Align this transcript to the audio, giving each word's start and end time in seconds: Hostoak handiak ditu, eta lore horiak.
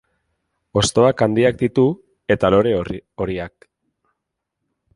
Hostoak 0.79 1.21
handiak 1.25 1.59
ditu, 1.59 1.85
eta 2.37 2.51
lore 2.55 2.73
horiak. 2.79 3.69